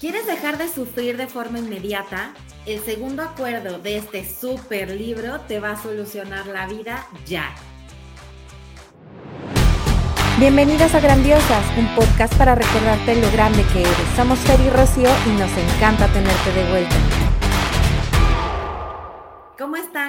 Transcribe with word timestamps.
¿Quieres 0.00 0.26
dejar 0.26 0.58
de 0.58 0.68
sufrir 0.68 1.16
de 1.16 1.28
forma 1.28 1.58
inmediata? 1.58 2.34
El 2.66 2.80
segundo 2.80 3.22
acuerdo 3.22 3.78
de 3.78 3.98
este 3.98 4.28
super 4.28 4.90
libro 4.90 5.40
te 5.42 5.60
va 5.60 5.72
a 5.72 5.82
solucionar 5.82 6.46
la 6.46 6.66
vida 6.66 7.06
ya. 7.26 7.54
Bienvenidas 10.38 10.94
a 10.96 11.00
Grandiosas, 11.00 11.64
un 11.78 11.86
podcast 11.94 12.34
para 12.34 12.56
recordarte 12.56 13.14
lo 13.14 13.30
grande 13.30 13.64
que 13.72 13.82
eres. 13.82 14.08
Somos 14.16 14.38
Fer 14.40 14.60
y 14.60 14.70
Rocío 14.70 15.10
y 15.26 15.30
nos 15.38 15.50
encanta 15.56 16.08
tenerte 16.08 16.52
de 16.52 16.70
vuelta. 16.70 17.23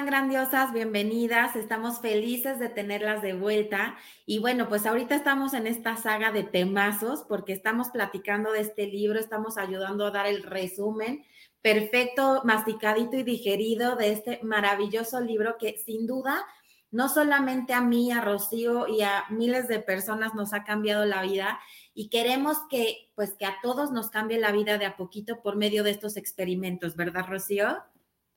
¿Cómo 0.06 0.14
están, 0.14 0.28
grandiosas? 0.30 0.72
Bienvenidas. 0.72 1.56
Estamos 1.56 2.00
felices 2.00 2.60
de 2.60 2.68
tenerlas 2.68 3.22
de 3.22 3.32
vuelta. 3.34 3.96
Y 4.24 4.38
bueno, 4.38 4.68
pues 4.68 4.86
ahorita 4.86 5.16
estamos 5.16 5.52
en 5.52 5.66
esta 5.66 5.96
saga 5.96 6.30
de 6.30 6.44
temazos 6.44 7.24
porque 7.28 7.52
estamos 7.52 7.88
platicando 7.88 8.52
de 8.52 8.60
este 8.60 8.86
libro, 8.86 9.18
estamos 9.18 9.58
ayudando 9.58 10.06
a 10.06 10.12
dar 10.12 10.26
el 10.26 10.44
resumen 10.44 11.24
perfecto, 11.60 12.42
masticadito 12.44 13.16
y 13.16 13.24
digerido 13.24 13.96
de 13.96 14.12
este 14.12 14.38
maravilloso 14.44 15.20
libro 15.20 15.56
que 15.58 15.76
sin 15.84 16.06
duda 16.06 16.46
no 16.92 17.08
solamente 17.08 17.72
a 17.72 17.80
mí, 17.80 18.12
a 18.12 18.20
Rocío 18.20 18.86
y 18.86 19.02
a 19.02 19.24
miles 19.30 19.66
de 19.66 19.80
personas 19.80 20.34
nos 20.34 20.52
ha 20.52 20.62
cambiado 20.62 21.04
la 21.04 21.22
vida 21.22 21.58
y 21.94 22.10
queremos 22.10 22.58
que 22.70 23.10
pues 23.16 23.34
que 23.34 23.44
a 23.44 23.56
todos 23.60 23.90
nos 23.90 24.10
cambie 24.10 24.38
la 24.38 24.52
vida 24.52 24.78
de 24.78 24.86
a 24.86 24.96
poquito 24.96 25.42
por 25.42 25.56
medio 25.56 25.82
de 25.82 25.90
estos 25.90 26.16
experimentos, 26.16 26.94
¿verdad, 26.94 27.26
Rocío? 27.28 27.82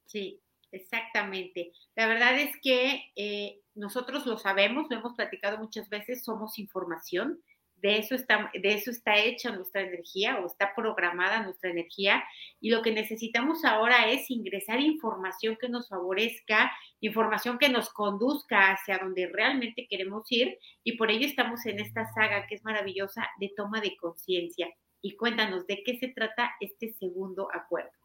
Sí, 0.07 0.41
Exactamente. 0.71 1.71
La 1.95 2.07
verdad 2.07 2.39
es 2.39 2.55
que 2.61 3.11
eh, 3.15 3.59
nosotros 3.75 4.25
lo 4.25 4.37
sabemos, 4.37 4.87
lo 4.89 4.97
hemos 4.97 5.15
platicado 5.15 5.57
muchas 5.57 5.89
veces, 5.89 6.23
somos 6.23 6.59
información, 6.59 7.41
de 7.81 7.97
eso, 7.97 8.15
está, 8.15 8.51
de 8.53 8.73
eso 8.73 8.91
está 8.91 9.17
hecha 9.17 9.51
nuestra 9.51 9.81
energía 9.81 10.39
o 10.39 10.45
está 10.45 10.73
programada 10.75 11.43
nuestra 11.43 11.69
energía 11.69 12.23
y 12.59 12.71
lo 12.71 12.81
que 12.81 12.91
necesitamos 12.91 13.63
ahora 13.63 14.09
es 14.09 14.29
ingresar 14.29 14.79
información 14.79 15.57
que 15.59 15.69
nos 15.69 15.87
favorezca, 15.87 16.71
información 16.99 17.57
que 17.57 17.69
nos 17.69 17.89
conduzca 17.89 18.71
hacia 18.71 18.97
donde 18.97 19.27
realmente 19.27 19.87
queremos 19.89 20.29
ir 20.31 20.57
y 20.83 20.97
por 20.97 21.11
ello 21.11 21.25
estamos 21.25 21.65
en 21.65 21.79
esta 21.79 22.05
saga 22.13 22.47
que 22.47 22.55
es 22.55 22.63
maravillosa 22.63 23.27
de 23.39 23.51
toma 23.55 23.81
de 23.81 23.95
conciencia. 23.97 24.69
Y 25.01 25.15
cuéntanos, 25.15 25.65
¿de 25.65 25.81
qué 25.83 25.97
se 25.97 26.09
trata 26.09 26.51
este 26.59 26.91
segundo 26.93 27.47
acuerdo? 27.53 27.98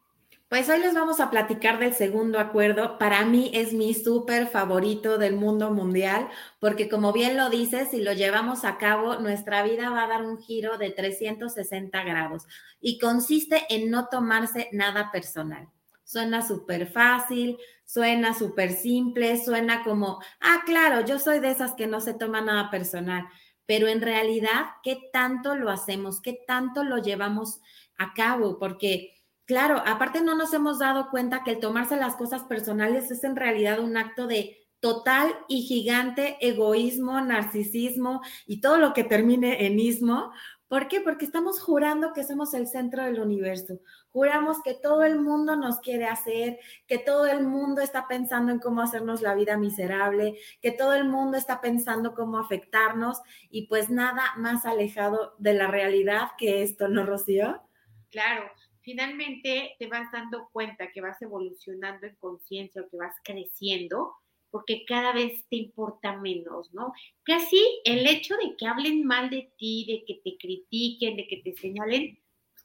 Pues 0.47 0.69
hoy 0.69 0.79
les 0.79 0.93
vamos 0.93 1.19
a 1.19 1.31
platicar 1.31 1.79
del 1.79 1.95
segundo 1.95 2.39
acuerdo. 2.39 2.99
Para 2.99 3.25
mí 3.25 3.49
es 3.53 3.73
mi 3.73 3.93
súper 3.95 4.47
favorito 4.47 5.17
del 5.17 5.35
mundo 5.35 5.71
mundial, 5.71 6.29
porque 6.59 6.87
como 6.87 7.11
bien 7.13 7.35
lo 7.35 7.49
dices, 7.49 7.89
si 7.89 8.01
lo 8.01 8.13
llevamos 8.13 8.63
a 8.63 8.77
cabo, 8.77 9.15
nuestra 9.15 9.63
vida 9.63 9.89
va 9.89 10.03
a 10.03 10.07
dar 10.07 10.21
un 10.23 10.37
giro 10.37 10.77
de 10.77 10.91
360 10.91 12.03
grados 12.03 12.45
y 12.79 12.99
consiste 12.99 13.63
en 13.69 13.89
no 13.89 14.07
tomarse 14.07 14.69
nada 14.71 15.11
personal. 15.11 15.67
Suena 16.03 16.45
súper 16.45 16.87
fácil, 16.87 17.57
suena 17.83 18.35
súper 18.35 18.71
simple, 18.71 19.43
suena 19.43 19.83
como, 19.83 20.21
ah, 20.39 20.61
claro, 20.65 21.03
yo 21.05 21.17
soy 21.17 21.39
de 21.39 21.49
esas 21.49 21.73
que 21.73 21.87
no 21.87 21.99
se 21.99 22.13
toma 22.13 22.41
nada 22.41 22.69
personal, 22.69 23.25
pero 23.65 23.87
en 23.87 24.01
realidad, 24.01 24.65
¿qué 24.83 25.09
tanto 25.11 25.55
lo 25.55 25.71
hacemos? 25.71 26.21
¿Qué 26.21 26.37
tanto 26.47 26.83
lo 26.83 26.99
llevamos 26.99 27.61
a 27.97 28.13
cabo? 28.13 28.59
Porque 28.59 29.14
Claro, 29.45 29.83
aparte 29.85 30.21
no 30.21 30.35
nos 30.35 30.53
hemos 30.53 30.79
dado 30.79 31.09
cuenta 31.11 31.43
que 31.43 31.51
el 31.51 31.59
tomarse 31.59 31.95
las 31.97 32.15
cosas 32.15 32.43
personales 32.43 33.11
es 33.11 33.23
en 33.23 33.35
realidad 33.35 33.79
un 33.79 33.95
acto 33.95 34.25
de 34.25 34.57
total 34.79 35.35
y 35.47 35.61
gigante 35.61 36.37
egoísmo, 36.41 37.21
narcisismo 37.21 38.21
y 38.47 38.59
todo 38.59 38.77
lo 38.77 38.93
que 38.93 39.03
termine 39.03 39.67
en 39.67 39.79
ismo. 39.79 40.31
¿Por 40.67 40.87
qué? 40.87 40.99
Porque 40.99 41.25
estamos 41.25 41.61
jurando 41.61 42.11
que 42.11 42.23
somos 42.23 42.55
el 42.55 42.67
centro 42.67 43.03
del 43.03 43.19
universo. 43.19 43.79
Juramos 44.09 44.63
que 44.63 44.73
todo 44.73 45.03
el 45.03 45.19
mundo 45.19 45.55
nos 45.55 45.79
quiere 45.79 46.05
hacer, 46.05 46.57
que 46.87 46.97
todo 46.97 47.27
el 47.27 47.45
mundo 47.45 47.81
está 47.81 48.07
pensando 48.07 48.51
en 48.51 48.59
cómo 48.59 48.81
hacernos 48.81 49.21
la 49.21 49.35
vida 49.35 49.57
miserable, 49.57 50.39
que 50.59 50.71
todo 50.71 50.95
el 50.95 51.05
mundo 51.07 51.37
está 51.37 51.61
pensando 51.61 52.15
cómo 52.15 52.39
afectarnos 52.39 53.21
y 53.51 53.67
pues 53.67 53.91
nada 53.91 54.33
más 54.37 54.65
alejado 54.65 55.35
de 55.37 55.53
la 55.53 55.67
realidad 55.67 56.29
que 56.35 56.63
esto, 56.63 56.87
¿no, 56.87 57.05
Rocío? 57.05 57.61
Claro, 58.09 58.49
finalmente 58.85 59.75
te 59.79 59.87
vas 59.87 60.09
dando 60.11 60.47
cuenta 60.53 60.91
que 60.91 61.01
vas 61.01 61.21
evolucionando 61.21 62.05
en 62.05 62.15
conciencia 62.15 62.83
o 62.83 62.89
que 62.89 62.97
vas 62.97 63.15
creciendo, 63.23 64.13
porque 64.51 64.85
cada 64.85 65.11
vez 65.11 65.45
te 65.49 65.57
importa 65.57 66.15
menos, 66.15 66.73
¿no? 66.73 66.93
Casi 67.23 67.59
el 67.83 68.07
hecho 68.07 68.35
de 68.37 68.55
que 68.55 68.67
hablen 68.67 69.03
mal 69.03 69.29
de 69.29 69.51
ti, 69.57 69.85
de 69.85 70.05
que 70.05 70.21
te 70.23 70.37
critiquen, 70.37 71.17
de 71.17 71.27
que 71.27 71.37
te 71.37 71.53
señalen, 71.53 72.17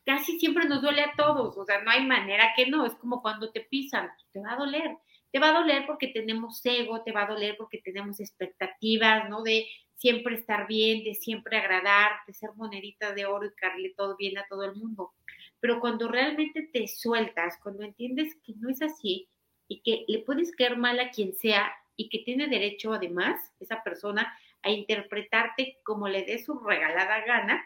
casi 0.04 0.38
siempre 0.38 0.68
nos 0.68 0.82
duele 0.82 1.02
a 1.02 1.14
todos, 1.16 1.56
o 1.56 1.64
sea, 1.64 1.82
no 1.82 1.90
hay 1.90 2.06
manera 2.06 2.52
que 2.54 2.66
no, 2.66 2.86
es 2.86 2.94
como 2.96 3.22
cuando 3.22 3.50
te 3.50 3.62
pisan, 3.62 4.10
te 4.32 4.40
va 4.40 4.52
a 4.52 4.56
doler. 4.56 4.98
Te 5.32 5.38
va 5.38 5.50
a 5.50 5.60
doler 5.60 5.86
porque 5.86 6.08
tenemos 6.08 6.60
ego, 6.64 7.02
te 7.02 7.12
va 7.12 7.22
a 7.22 7.28
doler 7.28 7.54
porque 7.56 7.78
tenemos 7.78 8.18
expectativas, 8.18 9.28
¿no? 9.30 9.42
De 9.42 9.68
siempre 9.94 10.34
estar 10.34 10.66
bien, 10.66 11.04
de 11.04 11.14
siempre 11.14 11.56
agradar, 11.56 12.12
de 12.26 12.32
ser 12.34 12.50
monedita 12.56 13.12
de 13.12 13.26
oro 13.26 13.46
y 13.46 13.54
carle 13.54 13.94
todo 13.96 14.16
bien 14.16 14.38
a 14.38 14.46
todo 14.48 14.64
el 14.64 14.74
mundo. 14.74 15.12
Pero 15.60 15.80
cuando 15.80 16.08
realmente 16.08 16.68
te 16.72 16.88
sueltas, 16.88 17.58
cuando 17.62 17.82
entiendes 17.82 18.34
que 18.44 18.54
no 18.54 18.70
es 18.70 18.82
así 18.82 19.28
y 19.68 19.82
que 19.82 20.04
le 20.08 20.20
puedes 20.20 20.54
caer 20.56 20.76
mal 20.76 20.98
a 20.98 21.10
quien 21.10 21.34
sea 21.34 21.72
y 21.96 22.08
que 22.08 22.20
tiene 22.20 22.48
derecho 22.48 22.92
además 22.92 23.52
esa 23.60 23.82
persona 23.82 24.34
a 24.62 24.70
interpretarte 24.70 25.78
como 25.84 26.08
le 26.08 26.24
dé 26.24 26.42
su 26.42 26.58
regalada 26.58 27.24
gana 27.24 27.62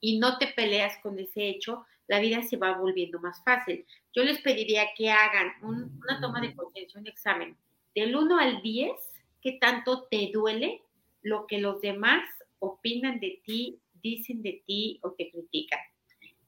y 0.00 0.18
no 0.18 0.38
te 0.38 0.48
peleas 0.48 0.98
con 1.02 1.18
ese 1.18 1.48
hecho, 1.48 1.84
la 2.06 2.20
vida 2.20 2.42
se 2.42 2.56
va 2.56 2.78
volviendo 2.78 3.18
más 3.20 3.42
fácil. 3.44 3.84
Yo 4.14 4.22
les 4.22 4.40
pediría 4.40 4.86
que 4.96 5.10
hagan 5.10 5.52
una 5.62 6.20
toma 6.20 6.40
de 6.40 6.54
conciencia, 6.54 7.00
un 7.00 7.06
examen. 7.06 7.56
Del 7.94 8.14
1 8.14 8.38
al 8.38 8.62
10, 8.62 8.92
¿qué 9.40 9.58
tanto 9.60 10.06
te 10.10 10.30
duele 10.32 10.82
lo 11.22 11.46
que 11.46 11.58
los 11.58 11.80
demás 11.80 12.24
opinan 12.58 13.20
de 13.20 13.40
ti, 13.44 13.80
dicen 13.94 14.42
de 14.42 14.62
ti 14.66 14.98
o 15.02 15.12
te 15.12 15.30
critican? 15.30 15.80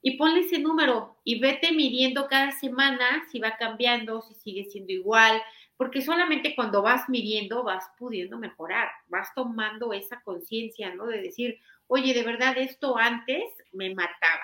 Y 0.02 0.16
ponle 0.16 0.40
ese 0.40 0.58
número 0.58 1.16
y 1.24 1.40
vete 1.40 1.72
midiendo 1.72 2.28
cada 2.28 2.52
semana 2.52 3.24
si 3.30 3.38
va 3.40 3.56
cambiando, 3.56 4.22
si 4.22 4.34
sigue 4.34 4.64
siendo 4.64 4.92
igual, 4.92 5.40
porque 5.76 6.02
solamente 6.02 6.54
cuando 6.54 6.82
vas 6.82 7.08
midiendo 7.08 7.62
vas 7.62 7.84
pudiendo 7.98 8.38
mejorar, 8.38 8.88
vas 9.08 9.32
tomando 9.34 9.92
esa 9.92 10.20
conciencia, 10.22 10.94
¿no? 10.94 11.06
De 11.06 11.22
decir, 11.22 11.58
oye, 11.86 12.14
de 12.14 12.22
verdad 12.22 12.56
esto 12.58 12.96
antes 12.96 13.44
me 13.72 13.94
mataba, 13.94 14.42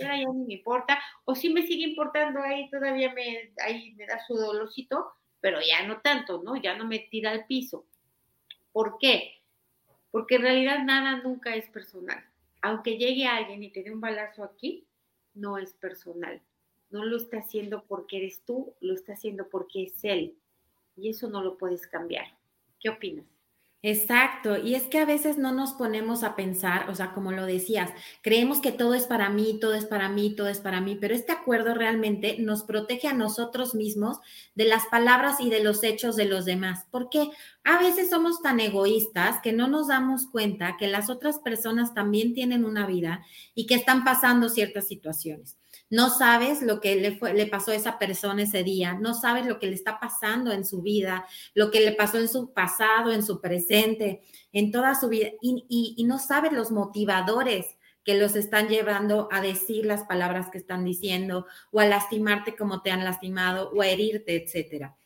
ahora 0.00 0.18
ya 0.18 0.26
ni 0.32 0.46
me 0.46 0.54
importa, 0.54 1.00
o 1.24 1.34
si 1.34 1.50
me 1.50 1.66
sigue 1.66 1.84
importando 1.84 2.40
ahí, 2.42 2.68
todavía 2.70 3.12
me, 3.12 3.52
ahí 3.64 3.94
me 3.94 4.06
da 4.06 4.18
su 4.26 4.34
dolorcito, 4.34 5.12
pero 5.40 5.58
ya 5.60 5.86
no 5.86 6.00
tanto, 6.00 6.42
¿no? 6.42 6.56
Ya 6.56 6.76
no 6.76 6.86
me 6.86 6.98
tira 6.98 7.30
al 7.30 7.46
piso. 7.46 7.86
¿Por 8.72 8.98
qué? 8.98 9.42
Porque 10.10 10.36
en 10.36 10.42
realidad 10.42 10.84
nada 10.84 11.16
nunca 11.22 11.54
es 11.54 11.68
personal. 11.70 12.22
Aunque 12.62 12.98
llegue 12.98 13.26
alguien 13.26 13.62
y 13.62 13.70
te 13.70 13.82
dé 13.82 13.90
un 13.90 14.00
balazo 14.00 14.44
aquí, 14.44 14.86
no 15.40 15.58
es 15.58 15.72
personal. 15.74 16.40
No 16.90 17.04
lo 17.04 17.16
está 17.16 17.38
haciendo 17.38 17.84
porque 17.86 18.18
eres 18.18 18.44
tú, 18.44 18.74
lo 18.80 18.94
está 18.94 19.14
haciendo 19.14 19.48
porque 19.48 19.84
es 19.84 20.04
él. 20.04 20.36
Y 20.96 21.08
eso 21.08 21.28
no 21.28 21.42
lo 21.42 21.56
puedes 21.56 21.86
cambiar. 21.86 22.26
¿Qué 22.78 22.90
opinas? 22.90 23.26
Exacto, 23.82 24.58
y 24.58 24.74
es 24.74 24.82
que 24.88 24.98
a 24.98 25.06
veces 25.06 25.38
no 25.38 25.52
nos 25.52 25.72
ponemos 25.72 26.22
a 26.22 26.36
pensar, 26.36 26.90
o 26.90 26.94
sea, 26.94 27.14
como 27.14 27.32
lo 27.32 27.46
decías, 27.46 27.90
creemos 28.20 28.60
que 28.60 28.72
todo 28.72 28.92
es 28.92 29.04
para 29.06 29.30
mí, 29.30 29.58
todo 29.58 29.72
es 29.74 29.86
para 29.86 30.10
mí, 30.10 30.36
todo 30.36 30.48
es 30.48 30.58
para 30.60 30.82
mí, 30.82 30.98
pero 31.00 31.14
este 31.14 31.32
acuerdo 31.32 31.72
realmente 31.72 32.36
nos 32.40 32.62
protege 32.64 33.08
a 33.08 33.14
nosotros 33.14 33.74
mismos 33.74 34.18
de 34.54 34.66
las 34.66 34.84
palabras 34.88 35.40
y 35.40 35.48
de 35.48 35.64
los 35.64 35.82
hechos 35.82 36.14
de 36.16 36.26
los 36.26 36.44
demás, 36.44 36.84
porque 36.90 37.30
a 37.64 37.78
veces 37.78 38.10
somos 38.10 38.42
tan 38.42 38.60
egoístas 38.60 39.40
que 39.42 39.54
no 39.54 39.66
nos 39.66 39.88
damos 39.88 40.26
cuenta 40.26 40.76
que 40.78 40.86
las 40.86 41.08
otras 41.08 41.38
personas 41.38 41.94
también 41.94 42.34
tienen 42.34 42.66
una 42.66 42.86
vida 42.86 43.24
y 43.54 43.66
que 43.66 43.76
están 43.76 44.04
pasando 44.04 44.50
ciertas 44.50 44.88
situaciones 44.88 45.56
no 45.90 46.08
sabes 46.08 46.62
lo 46.62 46.80
que 46.80 46.96
le, 46.96 47.18
le 47.34 47.46
pasó 47.46 47.72
a 47.72 47.74
esa 47.74 47.98
persona 47.98 48.44
ese 48.44 48.62
día, 48.62 48.94
no 48.94 49.12
sabes 49.12 49.44
lo 49.44 49.58
que 49.58 49.66
le 49.66 49.74
está 49.74 49.98
pasando 50.00 50.52
en 50.52 50.64
su 50.64 50.82
vida, 50.82 51.26
lo 51.54 51.70
que 51.70 51.80
le 51.80 51.92
pasó 51.92 52.18
en 52.18 52.28
su 52.28 52.52
pasado, 52.52 53.12
en 53.12 53.24
su 53.24 53.40
presente, 53.40 54.22
en 54.52 54.70
toda 54.70 54.94
su 54.94 55.08
vida, 55.08 55.28
y, 55.42 55.94
y 55.96 56.04
no 56.04 56.18
sabes 56.18 56.52
los 56.52 56.70
motivadores 56.70 57.66
que 58.04 58.14
los 58.14 58.34
están 58.36 58.68
llevando 58.68 59.28
a 59.30 59.40
decir 59.40 59.84
las 59.84 60.04
palabras 60.04 60.48
que 60.50 60.58
están 60.58 60.84
diciendo 60.84 61.46
o 61.70 61.80
a 61.80 61.86
lastimarte 61.86 62.56
como 62.56 62.82
te 62.82 62.90
han 62.90 63.04
lastimado 63.04 63.70
o 63.70 63.82
a 63.82 63.88
herirte, 63.88 64.42
etcétera. 64.42 64.96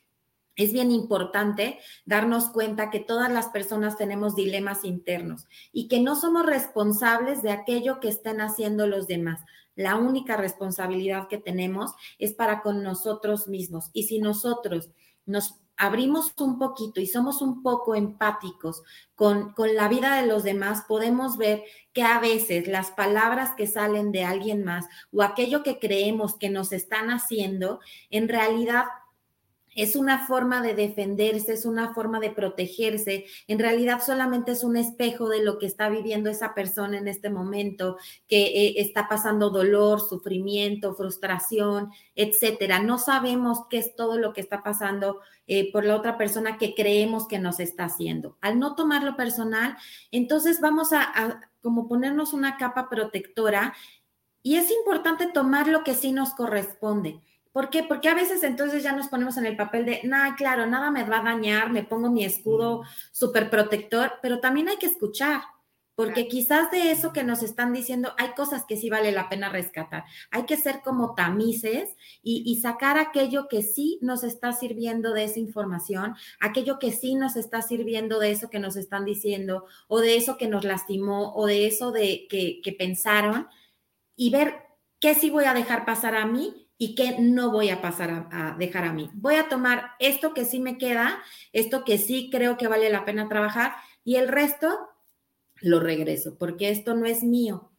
Es 0.57 0.73
bien 0.73 0.91
importante 0.93 1.81
darnos 2.05 2.51
cuenta 2.51 2.91
que 2.91 3.01
todas 3.01 3.31
las 3.31 3.49
personas 3.49 3.97
tenemos 3.97 4.37
dilemas 4.37 4.85
internos 4.85 5.47
y 5.73 5.89
que 5.89 6.01
no 6.01 6.15
somos 6.15 6.47
responsables 6.47 7.43
de 7.43 7.51
aquello 7.51 7.99
que 7.99 8.09
estén 8.09 8.41
haciendo 8.41 8.87
los 8.87 9.09
demás. 9.09 9.41
La 9.75 9.97
única 9.97 10.37
responsabilidad 10.37 11.27
que 11.27 11.39
tenemos 11.39 11.93
es 12.19 12.33
para 12.35 12.63
con 12.63 12.85
nosotros 12.85 13.49
mismos. 13.49 13.91
Y 13.93 14.05
si 14.05 14.21
nosotros 14.21 14.91
nos 15.27 15.61
abrimos 15.77 16.33
un 16.39 16.59
poquito 16.61 17.01
y 17.01 17.09
somos 17.09 17.43
un 17.43 17.61
poco 17.63 17.97
empáticos 17.97 18.85
con, 19.17 19.53
con, 19.55 19.75
la 19.75 19.89
vida 19.89 20.21
de 20.21 20.29
los 20.29 20.45
demás, 20.45 20.85
podemos 20.87 21.37
ver 21.37 21.65
que 21.93 22.05
a 22.05 22.21
veces 22.21 22.69
las 22.69 22.93
palabras 22.93 23.55
que 23.57 23.67
salen 23.67 24.13
de 24.13 24.23
alguien 24.23 24.65
más 24.65 24.87
o 25.13 25.23
aquello 25.23 25.65
que 25.65 25.81
creemos 25.81 26.37
que 26.37 26.51
nos 26.51 26.71
están 26.71 27.11
haciendo, 27.11 27.81
en 28.11 28.29
realidad 28.29 28.85
es 29.75 29.97
una 29.97 30.27
forma 30.27 30.63
de 30.63 30.75
defenderse, 30.75 31.53
es 31.53 31.65
una 31.65 31.95
forma 31.95 32.21
de 32.21 32.31
protegerse. 32.31 33.27
En 33.49 33.59
realidad 33.59 34.03
solamente 34.05 34.53
es 34.53 34.65
un 34.65 34.77
espejo 34.77 35.29
de 35.29 35.43
lo 35.43 35.59
que 35.59 35.67
está 35.67 35.89
viviendo 35.89 36.31
esa 36.31 36.55
persona 36.55 36.99
en 36.99 37.09
este 37.09 37.31
momento, 37.31 37.97
que 38.29 38.45
eh, 38.45 38.75
está 38.77 39.09
pasando 39.09 39.51
dolor, 39.51 40.01
sufrimiento, 40.01 40.95
frustración, 40.95 41.91
etcétera. 42.15 42.81
No 42.81 42.99
sabemos 42.99 43.61
qué 43.71 43.79
es 43.79 43.95
todo 43.97 44.19
lo 44.19 44.33
que 44.33 44.41
está 44.41 44.63
pasando 44.63 45.21
eh, 45.47 45.71
por 45.73 45.85
la 45.85 45.97
otra 45.97 46.17
persona 46.17 46.59
que 46.59 46.75
creemos 46.75 47.27
que 47.29 47.39
nos 47.39 47.61
está 47.61 47.85
haciendo. 47.85 48.37
Al 48.41 48.59
no 48.59 48.75
tomarlo 48.75 49.17
personal, 49.17 49.77
entonces 50.11 50.61
vamos 50.61 50.93
a, 50.93 51.03
a 51.03 51.51
como 51.61 51.89
ponernos 51.89 52.33
una 52.33 52.57
capa 52.57 52.89
protectora 52.89 53.75
y 54.43 54.57
es 54.57 54.71
importante 54.71 55.27
tomar 55.27 55.69
lo 55.69 55.83
que 55.83 55.95
sí 55.95 56.13
nos 56.13 56.35
corresponde. 56.35 57.23
¿Por 57.55 57.71
qué? 57.71 57.85
Porque 57.85 58.09
a 58.09 58.17
veces 58.17 58.43
entonces 58.43 58.83
ya 58.83 58.97
nos 58.97 59.07
ponemos 59.07 59.37
en 59.37 59.47
el 59.47 59.57
papel 59.57 59.87
de, 59.87 60.01
nada, 60.03 60.35
claro, 60.35 60.67
nada 60.67 60.91
me 60.91 61.05
va 61.05 61.21
a 61.21 61.23
dañar, 61.23 61.71
me 61.71 61.85
pongo 61.85 62.11
mi 62.11 62.25
escudo 62.25 62.83
súper 63.13 63.49
protector, 63.49 64.15
pero 64.21 64.41
también 64.41 64.69
hay 64.69 64.77
que 64.77 64.87
escuchar, 64.87 65.41
porque 65.95 66.27
quizás 66.27 66.73
de 66.73 66.91
eso 66.91 67.13
que 67.13 67.23
nos 67.23 67.45
están 67.45 67.73
diciendo 67.73 68.13
hay 68.19 68.31
cosas 68.31 68.65
que 68.65 68.77
sí 68.77 68.91
vale 68.91 69.13
la 69.13 69.29
pena 69.29 69.51
rescatar. 69.51 70.03
Hay 70.33 70.47
que 70.47 70.57
ser 70.57 70.81
como 70.83 71.15
tamices 71.15 71.95
y, 72.25 72.43
y, 72.45 72.61
sacar 72.61 72.99
aquello 72.99 73.47
que 73.47 73.63
sí 73.63 74.01
nos 74.03 74.25
está 74.25 74.53
sirviendo 74.53 75.13
de 75.13 75.23
esa 75.23 75.39
información, 75.39 76.17
aquello 76.41 76.81
que 76.81 76.91
sí 76.91 77.15
nos 77.15 77.37
está 77.37 77.63
sirviendo 77.63 78.19
de 78.19 78.33
eso 78.33 78.51
que 78.51 78.59
nos 78.59 78.75
están 78.75 79.05
diciendo, 79.05 79.65
o 79.87 80.01
de 80.01 80.17
eso 80.17 80.39
que 80.39 80.49
nos 80.49 80.65
lastimó, 80.65 81.33
o 81.37 81.47
de 81.47 81.69
eso 81.69 81.93
de 81.93 82.27
que, 82.29 82.61
que 82.65 82.73
pensaron, 82.73 83.47
y 84.17 84.31
ver 84.31 84.57
qué 84.99 85.15
sí 85.15 85.31
voy 85.31 85.45
a 85.45 85.55
dejar 85.55 85.85
pasar 85.85 86.17
a 86.17 86.27
mí 86.27 86.64
y 86.79 86.95
qué 86.95 87.19
no 87.21 87.51
voy 87.51 87.71
a 87.71 87.81
pasar 87.81 88.29
a, 88.33 88.57
dejar 88.59 88.85
a 88.85 88.93
mí. 88.93 89.11
Voy 89.15 89.37
a 89.37 89.49
tomar 89.49 89.93
esto 89.99 90.35
que 90.35 90.45
sí 90.45 90.59
me 90.59 90.79
queda, 90.79 91.23
esto 91.53 91.85
que 91.85 91.99
sí 91.99 92.31
creo 92.31 92.57
que 92.57 92.69
vale 92.69 92.91
la 92.91 93.05
pena 93.05 93.29
trabajar 93.29 93.75
y 94.05 94.17
el 94.17 94.29
resto 94.29 94.91
lo 95.61 95.81
regreso, 95.81 96.37
porque 96.39 96.71
esto 96.71 96.95
no 96.95 97.07
es 97.07 97.23
mío. 97.23 97.71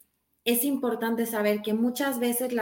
Es 0.45 0.63
importante 0.63 1.25
saber 1.25 1.61
que 1.61 1.73
muchas 1.73 2.19
veces 2.19 2.53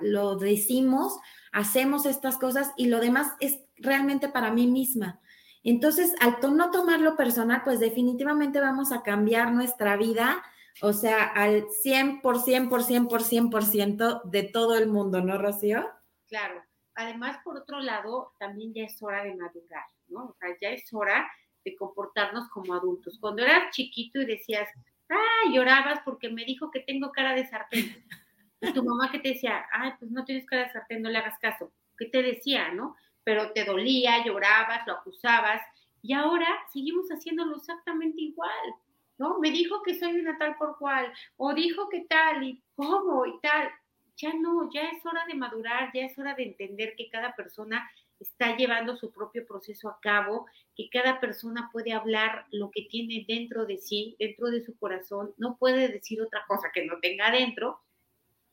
lo 0.00 0.36
decimos, 0.36 1.18
hacemos 1.52 2.06
estas 2.06 2.38
cosas 2.38 2.72
y 2.76 2.86
lo 2.86 3.00
demás 3.00 3.32
es 3.40 3.58
realmente 3.76 4.28
para 4.28 4.50
mí 4.50 4.66
misma. 4.66 5.20
Entonces, 5.62 6.14
al 6.20 6.38
no 6.56 6.70
tomarlo 6.70 7.16
personal, 7.16 7.62
pues 7.64 7.80
definitivamente 7.80 8.60
vamos 8.60 8.92
a 8.92 9.02
cambiar 9.02 9.52
nuestra 9.52 9.96
vida 9.96 10.42
o 10.80 10.92
sea, 10.92 11.24
al 11.24 11.66
100%, 11.66 12.20
por 12.20 12.40
100, 12.40 12.68
por 12.68 12.82
100, 12.82 13.08
por 13.08 13.22
100% 13.22 14.22
de 14.24 14.42
todo 14.44 14.76
el 14.76 14.88
mundo, 14.88 15.20
¿no, 15.20 15.38
Rocío? 15.38 15.88
Claro. 16.28 16.62
Además, 16.94 17.38
por 17.44 17.56
otro 17.56 17.80
lado, 17.80 18.32
también 18.38 18.74
ya 18.74 18.84
es 18.84 19.00
hora 19.02 19.22
de 19.22 19.34
madurar, 19.34 19.84
¿no? 20.08 20.26
O 20.26 20.36
sea, 20.38 20.48
ya 20.60 20.70
es 20.70 20.92
hora 20.92 21.30
de 21.64 21.76
comportarnos 21.76 22.48
como 22.48 22.74
adultos. 22.74 23.18
Cuando 23.20 23.42
eras 23.42 23.70
chiquito 23.72 24.20
y 24.20 24.26
decías, 24.26 24.68
ah, 25.08 25.50
llorabas 25.52 26.00
porque 26.04 26.28
me 26.28 26.44
dijo 26.44 26.70
que 26.70 26.80
tengo 26.80 27.12
cara 27.12 27.34
de 27.34 27.46
sartén. 27.46 28.04
Y 28.60 28.72
tu 28.72 28.82
mamá 28.82 29.08
que 29.12 29.20
te 29.20 29.28
decía, 29.28 29.66
ay, 29.70 29.92
pues 30.00 30.10
no 30.10 30.24
tienes 30.24 30.44
cara 30.44 30.64
de 30.64 30.72
sartén, 30.72 31.00
no 31.00 31.10
le 31.10 31.18
hagas 31.18 31.38
caso. 31.38 31.72
¿Qué 31.96 32.06
te 32.06 32.24
decía, 32.24 32.72
no? 32.72 32.96
Pero 33.22 33.52
te 33.52 33.64
dolía, 33.64 34.24
llorabas, 34.24 34.84
lo 34.84 34.94
acusabas. 34.94 35.62
Y 36.02 36.12
ahora 36.12 36.48
seguimos 36.72 37.06
haciéndolo 37.08 37.54
exactamente 37.54 38.20
igual. 38.20 38.74
¿No? 39.18 39.38
Me 39.38 39.50
dijo 39.50 39.82
que 39.82 39.98
soy 39.98 40.18
una 40.20 40.38
tal 40.38 40.56
por 40.56 40.78
cual, 40.78 41.12
o 41.36 41.52
dijo 41.54 41.88
que 41.88 42.06
tal 42.08 42.42
y 42.42 42.62
cómo 42.74 43.26
y 43.26 43.38
tal. 43.40 43.68
Ya 44.16 44.32
no, 44.34 44.70
ya 44.72 44.82
es 44.88 45.04
hora 45.06 45.24
de 45.26 45.34
madurar, 45.34 45.90
ya 45.94 46.06
es 46.06 46.18
hora 46.18 46.34
de 46.34 46.44
entender 46.44 46.94
que 46.96 47.08
cada 47.08 47.36
persona 47.36 47.88
está 48.18 48.56
llevando 48.56 48.96
su 48.96 49.12
propio 49.12 49.46
proceso 49.46 49.88
a 49.88 49.98
cabo, 50.00 50.46
que 50.74 50.88
cada 50.90 51.20
persona 51.20 51.70
puede 51.72 51.92
hablar 51.92 52.46
lo 52.50 52.70
que 52.70 52.82
tiene 52.82 53.24
dentro 53.28 53.64
de 53.64 53.78
sí, 53.78 54.16
dentro 54.18 54.48
de 54.48 54.64
su 54.64 54.76
corazón, 54.76 55.34
no 55.36 55.56
puede 55.56 55.88
decir 55.88 56.20
otra 56.20 56.44
cosa 56.48 56.70
que 56.72 56.84
no 56.84 56.98
tenga 57.00 57.30
dentro 57.30 57.80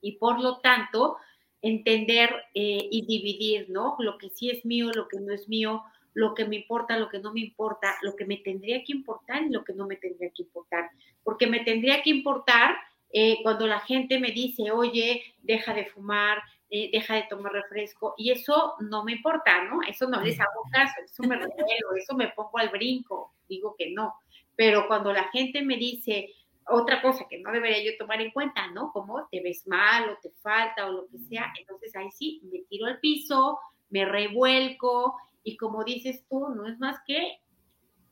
y 0.01 0.17
por 0.17 0.39
lo 0.39 0.59
tanto 0.59 1.17
entender 1.61 2.29
eh, 2.53 2.87
y 2.91 3.07
dividir, 3.07 3.69
¿no? 3.69 3.95
Lo 3.97 4.19
que 4.19 4.29
sí 4.29 4.51
es 4.51 4.63
mío, 4.65 4.91
lo 4.93 5.07
que 5.07 5.19
no 5.19 5.33
es 5.33 5.49
mío, 5.49 5.83
lo 6.15 6.33
que 6.33 6.45
me 6.45 6.55
importa, 6.55 6.97
lo 6.97 7.09
que 7.09 7.19
no 7.19 7.33
me 7.33 7.41
importa, 7.41 7.97
lo 8.01 8.15
que 8.15 8.25
me 8.25 8.37
tendría 8.37 8.83
que 8.83 8.93
importar 8.93 9.43
y 9.43 9.49
lo 9.49 9.63
que 9.63 9.73
no 9.73 9.85
me 9.85 9.97
tendría 9.97 10.31
que 10.31 10.43
importar. 10.43 10.89
Porque 11.23 11.45
me 11.45 11.59
tendría 11.59 12.01
que 12.01 12.09
importar 12.09 12.77
eh, 13.11 13.39
cuando 13.43 13.67
la 13.67 13.81
gente 13.81 14.17
me 14.19 14.31
dice, 14.31 14.71
oye, 14.71 15.35
deja 15.43 15.73
de 15.73 15.85
fumar, 15.85 16.41
eh, 16.69 16.89
deja 16.91 17.15
de 17.15 17.23
tomar 17.29 17.51
refresco, 17.51 18.15
y 18.17 18.31
eso 18.31 18.75
no 18.79 19.03
me 19.03 19.11
importa, 19.11 19.65
¿no? 19.65 19.81
Eso 19.87 20.09
no 20.09 20.21
les 20.21 20.39
hago 20.39 20.63
caso, 20.71 20.93
eso 21.03 21.23
me 21.23 21.35
revelo, 21.35 21.95
eso 21.95 22.15
me 22.15 22.29
pongo 22.29 22.57
al 22.57 22.69
brinco, 22.69 23.33
digo 23.47 23.75
que 23.77 23.91
no. 23.91 24.15
Pero 24.55 24.87
cuando 24.87 25.11
la 25.11 25.25
gente 25.25 25.61
me 25.61 25.75
dice 25.75 26.29
otra 26.67 27.01
cosa 27.01 27.27
que 27.29 27.39
no 27.39 27.51
debería 27.51 27.83
yo 27.83 27.97
tomar 27.97 28.21
en 28.21 28.31
cuenta, 28.31 28.67
¿no? 28.67 28.91
Como 28.93 29.27
te 29.29 29.41
ves 29.41 29.67
mal 29.67 30.09
o 30.09 30.17
te 30.21 30.31
falta 30.41 30.87
o 30.87 30.91
lo 30.93 31.07
que 31.07 31.19
sea, 31.19 31.53
entonces 31.59 31.93
ahí 31.95 32.09
sí, 32.11 32.41
me 32.51 32.59
tiro 32.69 32.85
al 32.85 32.99
piso, 32.99 33.59
me 33.89 34.05
revuelco 34.05 35.15
y 35.45 35.57
como 35.57 35.83
dices 35.83 36.25
tú, 36.27 36.49
no 36.49 36.67
es 36.67 36.79
más 36.79 36.97
que 37.05 37.39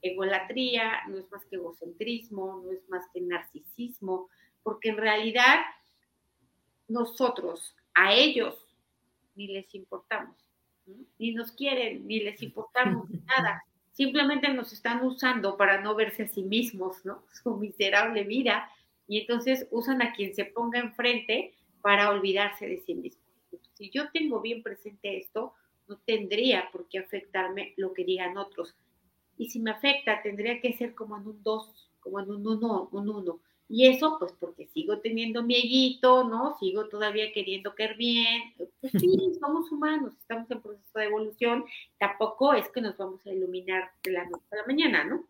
egolatría, 0.04 1.02
no 1.08 1.18
es 1.18 1.30
más 1.32 1.44
que 1.46 1.56
egocentrismo, 1.56 2.62
no 2.64 2.72
es 2.72 2.88
más 2.90 3.06
que 3.12 3.22
narcisismo, 3.22 4.30
porque 4.62 4.90
en 4.90 4.98
realidad 4.98 5.62
nosotros 6.88 7.76
a 7.96 8.14
ellos 8.14 8.56
ni 9.34 9.48
les 9.48 9.74
importamos, 9.74 10.38
ni 11.18 11.34
nos 11.34 11.52
quieren, 11.54 12.06
ni 12.06 12.20
les 12.20 12.40
importamos 12.44 13.10
nada. 13.26 13.64
Simplemente 13.94 14.54
nos 14.54 14.72
están 14.72 15.04
usando 15.04 15.58
para 15.58 15.82
no 15.82 15.96
verse 15.96 16.24
a 16.24 16.28
sí 16.28 16.44
mismos, 16.44 17.04
¿no? 17.04 17.24
Su 17.44 17.58
miserable 17.58 18.26
vida. 18.26 18.70
Y 19.08 19.22
entonces 19.22 19.68
usan 19.72 20.04
a 20.04 20.14
quien 20.14 20.36
se 20.36 20.46
ponga 20.46 20.80
enfrente 20.80 21.56
para 21.82 22.12
olvidarse 22.12 22.68
de 22.68 22.78
sí 22.78 22.94
mismo. 22.94 23.24
Si 23.74 23.90
yo 23.90 24.12
tengo 24.12 24.40
bien 24.40 24.62
presente 24.62 25.18
esto, 25.18 25.56
no 25.88 25.98
tendría 26.06 26.70
por 26.72 26.88
qué 26.88 27.00
afectarme 27.00 27.74
lo 27.78 27.94
que 27.94 28.06
digan 28.06 28.38
otros. 28.38 28.76
Y 29.38 29.50
si 29.50 29.60
me 29.60 29.72
afecta, 29.72 30.22
tendría 30.22 30.62
que 30.62 30.74
ser 30.74 30.94
como 30.94 31.18
en 31.18 31.28
un 31.28 31.44
2, 31.44 31.92
como 32.00 32.20
en 32.20 32.30
un 32.30 32.48
1, 32.48 32.90
un 32.92 33.10
1. 33.10 33.40
Y 33.70 33.88
eso, 33.88 34.18
pues 34.20 34.34
porque 34.40 34.68
sigo 34.68 35.00
teniendo 35.00 35.42
mi 35.42 35.56
eguito, 35.56 36.24
¿no? 36.24 36.58
Sigo 36.60 36.90
todavía 36.90 37.32
queriendo 37.34 37.74
caer 37.74 37.96
bien. 37.96 38.54
Pues 38.58 38.92
sí, 39.00 39.18
somos 39.40 39.72
humanos, 39.72 40.14
estamos 40.20 40.50
en 40.52 40.62
proceso 40.62 41.00
de 41.00 41.06
evolución. 41.06 41.66
Tampoco 41.98 42.54
es 42.54 42.70
que 42.70 42.82
nos 42.82 42.98
vamos 42.98 43.26
a 43.26 43.32
iluminar 43.32 43.92
de 44.04 44.12
la 44.12 44.26
noche 44.26 44.46
a 44.52 44.58
la 44.58 44.66
mañana, 44.68 45.04
¿no? 45.06 45.26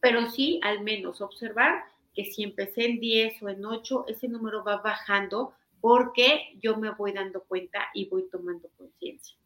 Pero 0.00 0.30
sí, 0.30 0.60
al 0.62 0.82
menos 0.82 1.20
observar 1.20 1.84
que 2.14 2.24
si 2.24 2.42
empecé 2.42 2.86
en 2.86 3.00
10 3.00 3.42
o 3.42 3.48
en 3.48 3.64
8, 3.64 4.06
ese 4.08 4.28
número 4.28 4.64
va 4.64 4.78
bajando 4.78 5.52
porque 5.80 6.56
yo 6.60 6.76
me 6.76 6.90
voy 6.90 7.12
dando 7.12 7.42
cuenta 7.42 7.88
y 7.92 8.08
voy 8.08 8.28
tomando 8.30 8.68
conciencia. 8.78 9.36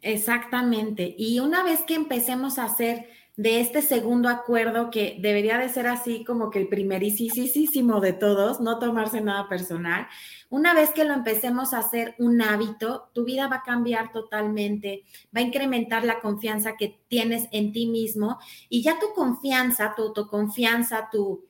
Exactamente. 0.00 1.14
Y 1.16 1.40
una 1.40 1.64
vez 1.64 1.82
que 1.82 1.94
empecemos 1.94 2.58
a 2.58 2.64
hacer 2.64 3.08
de 3.36 3.60
este 3.60 3.82
segundo 3.82 4.28
acuerdo, 4.28 4.90
que 4.90 5.18
debería 5.20 5.58
de 5.58 5.68
ser 5.68 5.88
así 5.88 6.24
como 6.24 6.50
que 6.50 6.60
el 6.60 6.68
primerísimo 6.68 8.00
de 8.00 8.12
todos, 8.12 8.60
no 8.60 8.78
tomarse 8.78 9.20
nada 9.20 9.48
personal, 9.48 10.06
una 10.50 10.72
vez 10.72 10.90
que 10.90 11.04
lo 11.04 11.14
empecemos 11.14 11.74
a 11.74 11.78
hacer 11.78 12.14
un 12.18 12.40
hábito, 12.42 13.10
tu 13.12 13.24
vida 13.24 13.48
va 13.48 13.56
a 13.56 13.62
cambiar 13.62 14.12
totalmente, 14.12 15.02
va 15.34 15.40
a 15.40 15.44
incrementar 15.44 16.04
la 16.04 16.20
confianza 16.20 16.76
que 16.76 17.00
tienes 17.08 17.48
en 17.50 17.72
ti 17.72 17.86
mismo 17.86 18.38
y 18.68 18.82
ya 18.82 19.00
tu 19.00 19.12
confianza, 19.14 19.94
tu 19.96 20.02
autoconfianza, 20.02 21.08
tu 21.10 21.44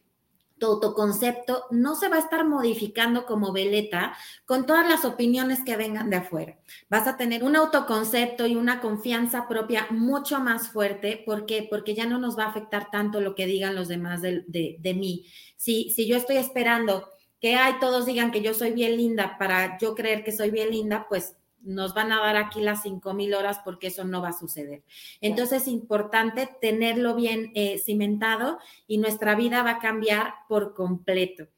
tu 0.59 0.67
autoconcepto 0.67 1.65
no 1.71 1.97
se 1.97 2.09
va 2.09 2.17
a 2.17 2.21
estar 2.21 2.45
modificando 2.45 3.27
como 3.27 3.53
veleta 3.53 4.17
con 4.45 4.67
todas 4.67 4.89
las 4.89 5.05
opiniones 5.05 5.61
que 5.65 5.77
vengan 5.77 6.11
de 6.11 6.17
afuera. 6.17 6.59
Vas 6.89 7.07
a 7.07 7.17
tener 7.17 7.45
un 7.45 7.57
autoconcepto 7.57 8.47
y 8.47 8.57
una 8.57 8.81
confianza 8.81 9.49
propia 9.49 9.87
mucho 9.91 10.41
más 10.41 10.69
fuerte. 10.69 11.23
¿Por 11.25 11.47
qué? 11.47 11.67
Porque 11.69 11.95
ya 11.95 12.07
no 12.07 12.19
nos 12.19 12.39
va 12.39 12.45
a 12.45 12.49
afectar 12.49 12.91
tanto 12.91 13.21
lo 13.21 13.35
que 13.35 13.47
digan 13.47 13.75
los 13.75 13.89
demás 13.89 14.23
de, 14.23 14.45
de, 14.47 14.95
mí. 14.95 15.27
Si, 15.57 15.91
si 15.91 16.07
yo 16.07 16.17
estoy 16.17 16.37
esperando 16.37 17.09
que 17.41 17.57
ay, 17.57 17.75
todos 17.81 18.07
digan 18.07 18.31
que 18.31 18.41
yo 18.41 18.55
soy 18.55 18.73
bien 18.73 18.97
linda 18.97 19.37
para 19.39 19.77
yo 19.79 19.95
creer 19.95 20.25
que 20.25 20.33
soy 20.33 20.51
bien 20.51 20.71
linda, 20.71 21.07
pues 21.09 21.37
nos 21.65 21.95
van 21.95 22.13
a 22.13 22.21
dar 22.21 22.37
aquí 22.37 22.61
las 22.61 22.83
cinco 22.83 23.15
mil 23.15 23.35
horas 23.35 23.61
porque 23.65 23.89
eso 23.89 24.05
no 24.05 24.23
va 24.23 24.29
a 24.29 24.39
suceder. 24.39 24.85
Entonces 25.21 25.63
es 25.63 25.69
importante 25.69 26.49
tenerlo 26.61 27.15
bien 27.15 27.51
eh, 27.55 27.79
cimentado 27.79 28.59
y 28.87 28.99
nuestra 28.99 29.35
vida 29.35 29.63
va 29.63 29.73
a 29.73 29.79
cambiar 29.79 30.35
por 30.49 30.75
completo. 30.75 31.49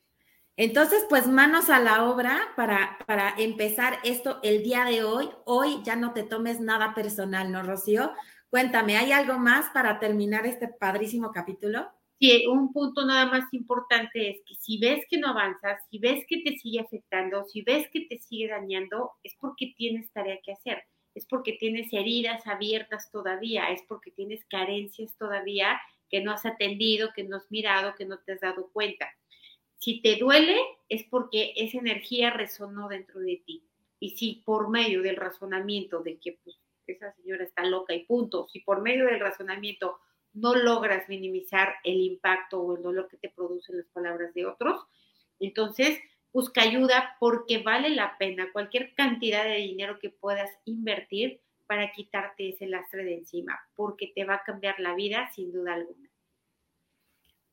Entonces, 0.59 1.05
pues 1.11 1.27
manos 1.27 1.69
a 1.69 1.79
la 1.81 2.05
obra 2.05 2.41
para, 2.57 2.97
para 3.07 3.35
empezar 3.37 3.99
esto 4.05 4.41
el 4.43 4.63
día 4.63 4.87
de 4.87 5.05
hoy. 5.05 5.29
Hoy 5.45 5.83
ya 5.85 5.97
no 5.97 6.15
te 6.15 6.23
tomes 6.23 6.61
nada 6.61 6.95
personal, 6.95 7.53
¿no, 7.53 7.63
Rocío? 7.63 8.13
Cuéntame, 8.49 8.97
¿hay 8.97 9.13
algo 9.13 9.39
más 9.39 9.69
para 9.75 9.99
terminar 9.99 10.47
este 10.47 10.69
padrísimo 10.69 11.31
capítulo? 11.31 11.93
Un 12.49 12.73
punto 12.73 13.05
nada 13.05 13.27
más 13.27 13.53
importante 13.53 14.31
es 14.31 14.39
que 14.47 14.55
si 14.55 14.79
ves 14.79 15.05
que 15.11 15.19
no 15.19 15.29
avanzas, 15.29 15.83
si 15.91 15.99
ves 15.99 16.25
que 16.27 16.39
te 16.39 16.57
sigue 16.57 16.81
afectando, 16.81 17.45
si 17.45 17.61
ves 17.61 17.89
que 17.93 18.07
te 18.07 18.19
sigue 18.19 18.49
dañando, 18.49 19.13
es 19.23 19.37
porque 19.39 19.75
tienes 19.77 20.11
tarea 20.13 20.39
que 20.43 20.53
hacer, 20.53 20.83
es 21.15 21.27
porque 21.27 21.53
tienes 21.53 21.93
heridas 21.93 22.47
abiertas 22.47 23.11
todavía, 23.11 23.71
es 23.71 23.83
porque 23.87 24.11
tienes 24.13 24.45
carencias 24.47 25.15
todavía 25.19 25.79
que 26.09 26.23
no 26.23 26.33
has 26.33 26.47
atendido, 26.47 27.11
que 27.15 27.25
no 27.25 27.37
has 27.37 27.51
mirado, 27.51 27.95
que 27.95 28.07
no 28.07 28.19
te 28.21 28.33
has 28.33 28.41
dado 28.41 28.71
cuenta. 28.73 29.09
Si 29.79 30.01
te 30.01 30.17
duele, 30.17 30.57
es 30.89 31.05
porque 31.05 31.53
esa 31.57 31.79
energía 31.79 32.31
resonó 32.31 32.89
dentro 32.89 33.21
de 33.21 33.43
ti. 33.45 33.63
Y 34.01 34.17
si 34.17 34.43
por 34.45 34.71
medio 34.71 35.03
del 35.03 35.17
razonamiento 35.17 36.03
de 36.03 36.19
que 36.19 36.39
pues, 36.43 36.57
esa 36.87 37.13
señora 37.13 37.45
está 37.45 37.65
loca 37.65 37.95
y 37.95 38.05
punto, 38.05 38.49
si 38.53 38.61
por 38.61 38.81
medio 38.81 39.07
del 39.07 39.21
razonamiento 39.21 39.99
no 40.37 40.55
logras 40.55 41.09
minimizar 41.09 41.77
el 41.83 42.01
impacto 42.01 42.61
o 42.61 42.77
el 42.77 42.83
dolor 42.83 43.09
que 43.09 43.17
te 43.17 43.31
producen 43.31 43.79
las 43.79 43.87
palabras 43.89 44.33
de 44.35 44.47
otros, 44.47 44.87
entonces 45.41 45.99
busca 46.33 46.63
ayuda 46.63 47.17
porque 47.19 47.63
vale 47.63 47.91
la 47.91 48.19
pena 48.19 48.53
cualquier 48.53 48.95
cantidad 48.95 49.45
de 49.45 49.57
dinero 49.57 49.99
que 49.99 50.11
puedas 50.11 50.51
invertir 50.67 51.41
para 51.67 51.91
quitarte 51.93 52.51
ese 52.51 52.67
lastre 52.67 53.05
de 53.05 53.15
encima, 53.15 53.59
porque 53.75 54.13
te 54.15 54.25
va 54.25 54.35
a 54.35 54.45
cambiar 54.45 54.79
la 54.79 54.95
vida 54.95 55.31
sin 55.35 55.53
duda 55.53 55.75
alguna. 55.75 56.09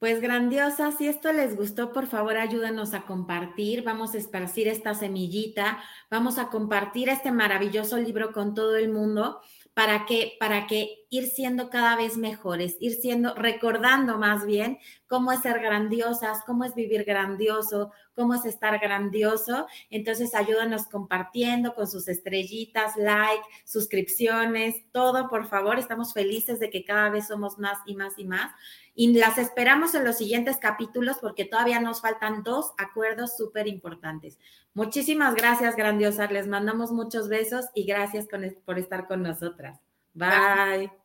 Pues 0.03 0.19
grandiosa, 0.19 0.91
si 0.91 1.07
esto 1.07 1.31
les 1.31 1.55
gustó, 1.55 1.93
por 1.93 2.07
favor 2.07 2.35
ayúdanos 2.35 2.93
a 2.93 3.03
compartir, 3.03 3.83
vamos 3.83 4.13
a 4.13 4.17
esparcir 4.17 4.67
esta 4.67 4.93
semillita, 4.93 5.81
vamos 6.11 6.37
a 6.37 6.49
compartir 6.49 7.07
este 7.07 7.31
maravilloso 7.31 7.95
libro 7.95 8.33
con 8.33 8.53
todo 8.53 8.75
el 8.75 8.89
mundo 8.89 9.39
para 9.73 10.05
que, 10.05 10.35
para 10.41 10.67
que 10.67 11.02
ir 11.13 11.27
siendo 11.27 11.69
cada 11.69 11.95
vez 11.95 12.17
mejores, 12.17 12.75
ir 12.79 12.93
siendo, 12.93 13.35
recordando 13.35 14.17
más 14.17 14.47
bien 14.47 14.79
cómo 15.05 15.31
es 15.31 15.41
ser 15.41 15.59
grandiosas, 15.59 16.39
cómo 16.43 16.63
es 16.65 16.73
vivir 16.73 17.03
grandioso, 17.03 17.91
cómo 18.15 18.33
es 18.33 18.45
estar 18.45 18.79
grandioso. 18.79 19.67
Entonces, 19.91 20.33
ayúdanos 20.33 20.87
compartiendo 20.87 21.75
con 21.75 21.87
sus 21.87 22.07
estrellitas, 22.07 22.97
like, 22.97 23.43
suscripciones, 23.63 24.85
todo, 24.91 25.29
por 25.29 25.47
favor. 25.47 25.77
Estamos 25.77 26.13
felices 26.13 26.59
de 26.59 26.71
que 26.71 26.83
cada 26.83 27.11
vez 27.11 27.27
somos 27.27 27.59
más 27.59 27.77
y 27.85 27.95
más 27.95 28.17
y 28.17 28.25
más. 28.25 28.51
Y 28.95 29.13
las 29.13 29.37
esperamos 29.37 29.93
en 29.93 30.05
los 30.05 30.17
siguientes 30.17 30.57
capítulos 30.57 31.17
porque 31.21 31.45
todavía 31.45 31.79
nos 31.79 32.01
faltan 32.01 32.41
dos 32.41 32.73
acuerdos 32.79 33.37
súper 33.37 33.67
importantes. 33.67 34.39
Muchísimas 34.73 35.35
gracias, 35.35 35.75
grandiosas. 35.75 36.31
Les 36.31 36.47
mandamos 36.47 36.91
muchos 36.91 37.29
besos 37.29 37.65
y 37.75 37.85
gracias 37.85 38.27
por 38.65 38.79
estar 38.79 39.07
con 39.07 39.21
nosotras. 39.21 39.79
Bye. 40.15 41.02